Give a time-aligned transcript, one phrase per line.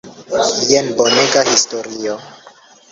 [0.69, 2.21] Jen bonega historio!